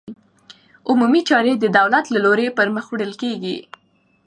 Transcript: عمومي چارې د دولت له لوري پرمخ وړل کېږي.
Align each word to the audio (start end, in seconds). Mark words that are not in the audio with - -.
عمومي 0.89 1.21
چارې 1.29 1.53
د 1.57 1.65
دولت 1.77 2.05
له 2.13 2.19
لوري 2.25 2.47
پرمخ 2.57 2.85
وړل 2.89 3.13
کېږي. 3.21 3.57